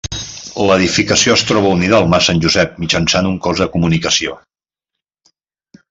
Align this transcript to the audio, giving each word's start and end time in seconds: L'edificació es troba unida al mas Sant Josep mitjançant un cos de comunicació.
L'edificació 0.67 1.33
es 1.35 1.43
troba 1.49 1.73
unida 1.77 1.99
al 1.99 2.09
mas 2.15 2.29
Sant 2.29 2.41
Josep 2.47 2.73
mitjançant 2.85 3.31
un 3.33 3.39
cos 3.49 3.63
de 3.65 3.71
comunicació. 3.77 4.39